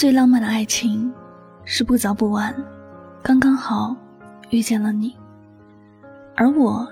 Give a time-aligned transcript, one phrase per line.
[0.00, 1.12] 最浪漫的爱情，
[1.62, 2.54] 是不早不晚，
[3.22, 3.94] 刚刚好
[4.48, 5.14] 遇见了你，
[6.34, 6.88] 而我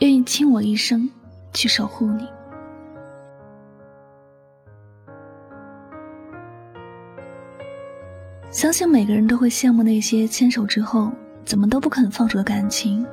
[0.00, 1.08] 愿意倾我一生
[1.54, 2.28] 去守护你。
[8.50, 11.10] 相信每个人都会羡慕那些牵手之后
[11.46, 13.06] 怎么都不肯放手的感情。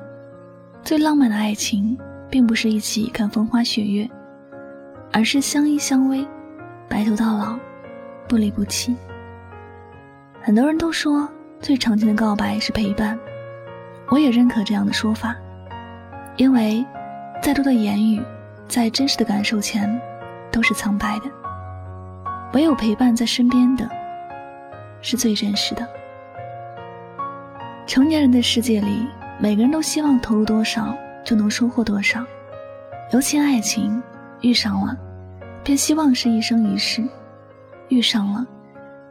[0.84, 1.98] 最浪漫的爱情，
[2.30, 4.10] 并不是一起看风花雪月，
[5.14, 6.28] 而是相依相偎，
[6.90, 7.58] 白头到老，
[8.28, 8.94] 不离不弃。
[10.48, 11.28] 很多人都说
[11.60, 13.20] 最长情的告白是陪伴，
[14.08, 15.36] 我也认可这样的说法，
[16.38, 16.86] 因为
[17.42, 18.24] 再多的言语，
[18.66, 20.00] 在真实的感受前，
[20.50, 21.26] 都是苍白的。
[22.54, 23.90] 唯有陪伴在身边的，
[25.02, 25.86] 是最真实的。
[27.86, 29.06] 成年人的世界里，
[29.40, 32.26] 每个人都希望投入多少就能收获多少，
[33.12, 34.02] 尤其爱情
[34.40, 34.96] 遇上了，
[35.62, 37.04] 便希望是一生一世；
[37.90, 38.48] 遇上了，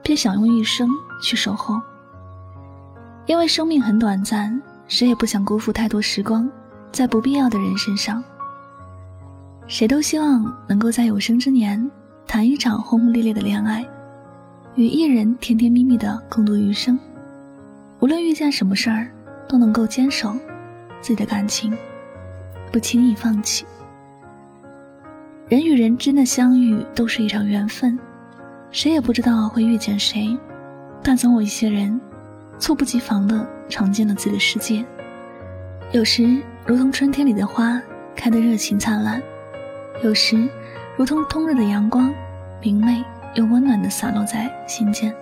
[0.03, 0.89] 便想用一生。
[1.21, 1.81] 去守候，
[3.27, 6.49] 因为生命很短暂，谁也不想辜负太多时光
[6.93, 8.23] 在不必要的人身上。
[9.67, 11.91] 谁都希望能够在有生之年
[12.27, 13.85] 谈一场轰轰烈烈的恋爱，
[14.77, 16.99] 与一人甜甜蜜蜜的共度余生。
[17.99, 19.11] 无论遇见什么事儿，
[19.49, 20.37] 都能够坚守
[21.01, 21.77] 自己的感情，
[22.71, 23.65] 不轻易放弃。
[25.49, 27.99] 人与人之间的相遇都是一场缘分，
[28.71, 30.37] 谁也不知道会遇见谁。
[31.09, 32.01] 但总有一些人，
[32.59, 34.85] 猝不及防地闯进了自己的世界。
[35.93, 37.81] 有时如同春天里的花，
[38.17, 39.21] 开得热情灿烂；
[40.03, 40.49] 有时
[40.97, 42.13] 如同冬日的阳光，
[42.61, 43.05] 明媚
[43.37, 45.15] 又温暖地洒落在心间。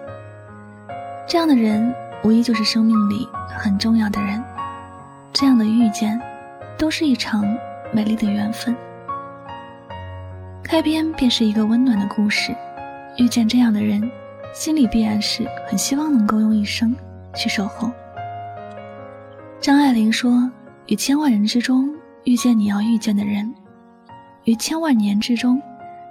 [1.29, 4.43] 这样的人，无疑就是生命里很重要的人。
[5.35, 6.19] 这样的遇见，
[6.79, 7.45] 都是一场
[7.93, 8.75] 美丽的缘分。
[10.63, 12.57] 开篇便是一个温暖的故事，
[13.19, 14.11] 遇见这样的人。
[14.55, 16.95] 心里必然是很希望能够用一生
[17.35, 17.91] 去守候。
[19.61, 20.49] 张爱玲说
[20.87, 21.93] ：“于千万人之中
[22.23, 23.53] 遇见你要遇见的人，
[24.45, 25.61] 于千万年之中，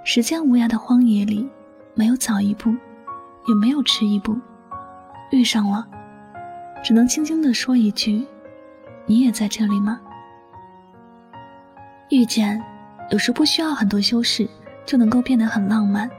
[0.04, 1.48] 时间无涯的荒野里，
[1.94, 2.70] 没有早一步，
[3.48, 4.36] 也没有迟一步，
[5.30, 5.86] 遇上了，
[6.82, 8.26] 只能轻轻地说一句
[9.06, 9.98] ：‘你也在这里吗？’
[12.10, 12.62] 遇见，
[13.10, 14.46] 有时不需要很多修饰，
[14.84, 16.10] 就能够变得很浪漫。”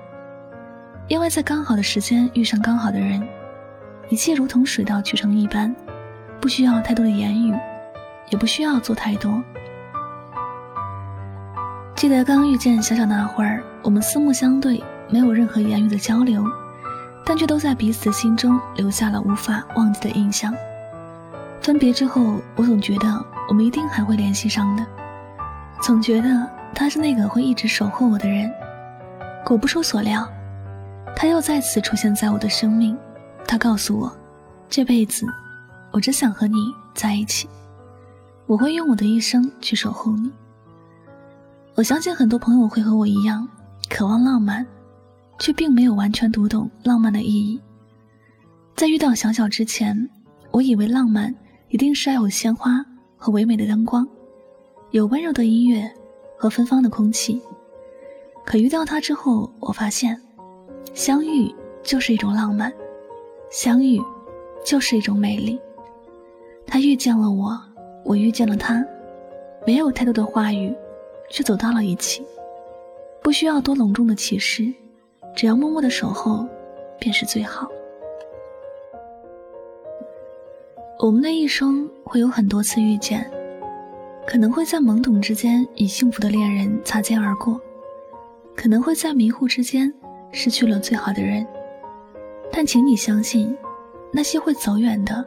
[1.07, 3.21] 因为在刚好的时间遇上刚好的人，
[4.09, 5.73] 一切如同水到渠成一般，
[6.41, 7.53] 不需要太多的言语，
[8.31, 9.43] 也不需要做太多。
[11.95, 16.43] 记得刚遇见小小那会儿，我们四目相对，没有任何言语的交流，
[17.23, 20.51] 但却都在彼此心中留下了无法忘记的印象。
[21.61, 24.83] 分别之后，我总觉得我们一定还会联系上的，
[25.81, 28.51] 总觉得他是那个会一直守候我的人。
[29.45, 30.27] 果不出所料。
[31.15, 32.95] 他又再次出现在我的生命，
[33.47, 34.15] 他告诉我，
[34.69, 35.25] 这辈子，
[35.91, 36.57] 我只想和你
[36.93, 37.47] 在一起，
[38.45, 40.29] 我会用我的一生去守护你。
[41.73, 43.47] 我相信很多朋友会和我一样，
[43.89, 44.65] 渴望浪漫，
[45.39, 47.59] 却并没有完全读懂浪漫的意义。
[48.75, 50.09] 在遇到小小之前，
[50.51, 51.33] 我以为浪漫
[51.69, 54.05] 一定是要有鲜花和唯美的灯光，
[54.91, 55.89] 有温柔的音乐
[56.37, 57.41] 和芬芳的空气。
[58.45, 60.21] 可遇到他之后，我发现。
[60.93, 61.53] 相遇
[61.83, 62.71] 就是一种浪漫，
[63.49, 64.01] 相遇
[64.65, 65.59] 就是一种美丽。
[66.65, 67.59] 他遇见了我，
[68.03, 68.85] 我遇见了他，
[69.65, 70.73] 没有太多的话语，
[71.29, 72.25] 却走到了一起。
[73.21, 74.71] 不需要多隆重的启示，
[75.35, 76.47] 只要默默的守候，
[76.99, 77.67] 便是最好。
[80.99, 83.29] 我们的一生会有很多次遇见，
[84.25, 87.59] 可能会在懵懂之间与幸福的恋人擦肩而过，
[88.55, 89.93] 可能会在迷糊之间。
[90.31, 91.45] 失去了最好的人，
[92.51, 93.55] 但请你相信，
[94.11, 95.25] 那些会走远的，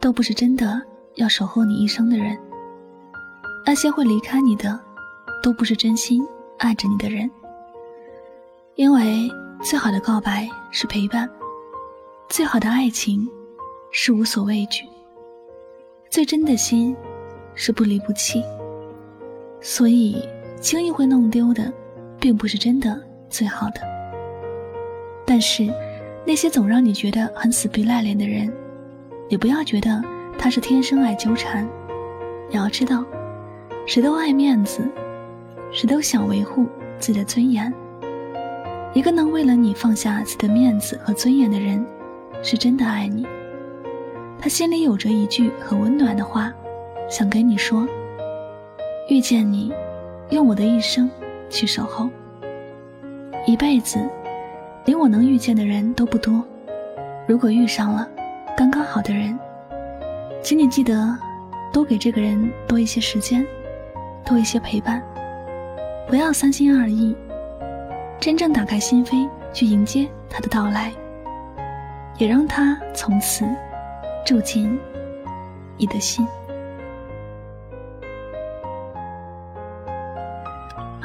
[0.00, 0.80] 都不是真的
[1.14, 2.36] 要守候你一生的人；
[3.64, 4.78] 那些会离开你的，
[5.42, 6.26] 都不是真心
[6.58, 7.30] 爱着你的人。
[8.74, 9.28] 因为
[9.62, 11.28] 最好的告白是陪伴，
[12.28, 13.26] 最好的爱情
[13.90, 14.84] 是无所畏惧。
[16.10, 16.94] 最真的心
[17.54, 18.42] 是不离不弃。
[19.60, 20.22] 所以，
[20.60, 21.72] 轻易会弄丢的，
[22.20, 23.95] 并不是真的最好的。
[25.26, 25.68] 但是，
[26.24, 28.50] 那些总让你觉得很死皮赖脸的人，
[29.28, 30.00] 也不要觉得
[30.38, 31.68] 他是天生爱纠缠。
[32.48, 33.04] 你要知道，
[33.86, 34.88] 谁都爱面子，
[35.72, 36.66] 谁都想维护
[36.98, 37.72] 自己的尊严。
[38.94, 41.84] 一个能为了你放下自己的面子和尊严的人，
[42.42, 43.26] 是真的爱你。
[44.38, 46.52] 他心里有着一句很温暖的话，
[47.10, 47.86] 想跟你说：
[49.08, 49.72] 遇见你，
[50.30, 51.10] 用我的一生
[51.50, 52.08] 去守候。
[53.44, 53.98] 一辈子，
[54.86, 56.42] 连我能遇见的人都不多。
[57.28, 58.08] 如果遇上了
[58.56, 59.38] 刚刚好的人，
[60.42, 61.14] 请你记得。
[61.72, 63.46] 多给这个人多一些时间，
[64.24, 65.02] 多一些陪伴，
[66.08, 67.14] 不要三心二意，
[68.18, 70.90] 真正打开心扉去迎接他的到来，
[72.16, 73.44] 也让他从此
[74.24, 74.78] 住进
[75.76, 76.26] 你的心。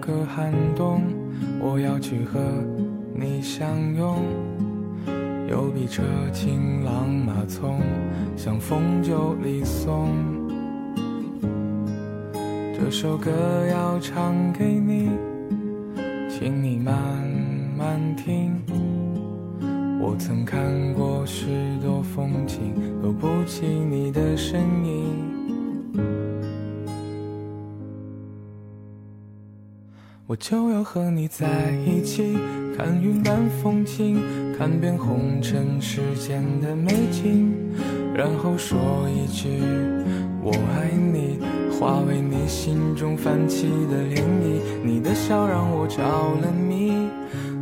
[0.00, 1.02] 个寒冬，
[1.60, 2.40] 我要去和
[3.14, 4.16] 你相拥。
[5.48, 6.02] 有笔车
[6.32, 7.80] 情郎马匆，
[8.36, 10.08] 像风就离松。
[12.72, 13.30] 这首歌
[13.70, 15.10] 要唱给你，
[16.28, 16.94] 请你慢
[17.76, 18.56] 慢听。
[20.00, 20.62] 我曾看
[20.94, 21.46] 过许
[21.82, 25.49] 多风景，都不及你的身影。
[30.30, 32.38] 我就要和你在一起，
[32.78, 34.16] 看云淡风轻，
[34.56, 37.52] 看遍红尘世间的美景，
[38.14, 38.78] 然后说
[39.10, 39.48] 一句
[40.40, 41.40] 我爱你，
[41.72, 44.60] 化为你心中泛起的涟漪。
[44.84, 46.92] 你的笑让我着了迷，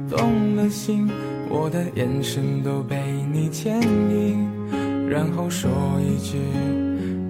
[0.07, 1.09] 动了心，
[1.49, 3.01] 我的眼神都被
[3.33, 4.47] 你牵引，
[5.09, 5.71] 然后说
[6.03, 6.37] 一句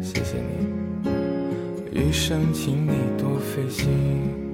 [0.02, 0.34] 谢谢
[1.05, 1.12] 你，
[1.93, 4.47] 余生请你多费心。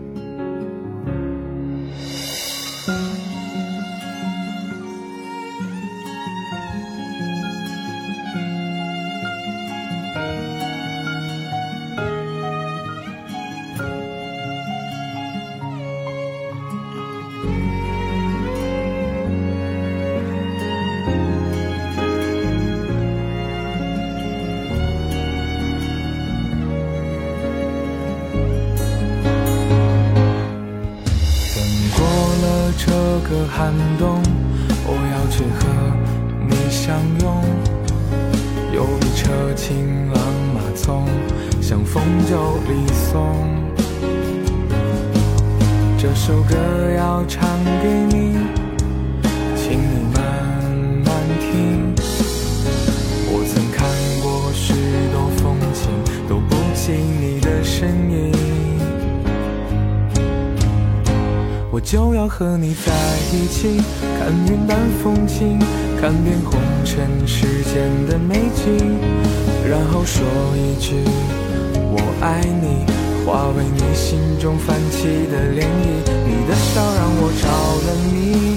[33.24, 34.22] 个寒冬，
[34.86, 35.60] 我要去和
[36.46, 37.24] 你相拥。
[38.72, 40.18] 有一车情郎
[40.52, 41.06] 马匆，
[41.62, 43.34] 相逢就离送。
[45.96, 46.54] 这首歌
[46.96, 47.48] 要唱
[47.82, 48.36] 给你，
[61.84, 62.92] 就要和你在
[63.30, 63.76] 一起，
[64.18, 65.58] 看云淡风轻，
[66.00, 68.98] 看遍红尘世间的美景，
[69.68, 70.24] 然后说
[70.56, 70.94] 一句
[71.92, 72.86] 我爱你，
[73.26, 75.68] 化为你心中泛起的涟漪。
[76.26, 77.46] 你的笑让我着
[77.84, 78.56] 了迷，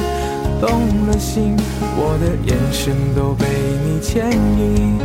[0.62, 1.56] 动了心，
[1.98, 3.46] 我的眼神都被
[3.84, 4.98] 你牵引，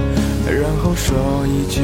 [0.46, 1.82] 然后说一句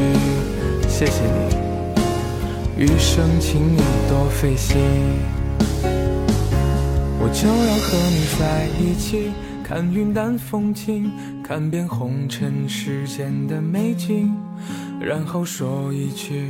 [0.89, 4.79] 谢谢你，余生请你多费心。
[7.21, 9.33] 我就要和你在一起，
[9.65, 11.11] 看云淡风轻，
[11.43, 14.33] 看遍红尘世间的美景，
[15.01, 16.49] 然后说一句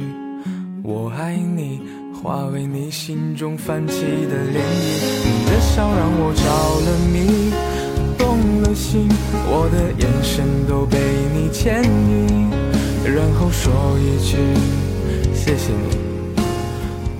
[0.82, 1.80] 我爱你，
[2.14, 5.18] 化为你心中泛起的涟漪。
[5.24, 6.44] 你的笑让我着
[6.84, 7.50] 了迷，
[8.18, 9.08] 动了心，
[9.48, 10.98] 我的眼神都被
[11.34, 12.50] 你牵引，
[13.04, 14.36] 然后说一句
[15.34, 15.96] 谢谢你，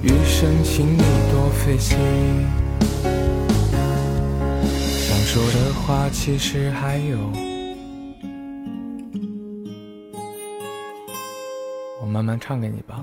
[0.03, 1.03] 余生请你
[1.33, 1.97] 多费心。
[5.89, 7.17] 话其实还有，
[12.03, 13.03] 我慢慢唱给你吧。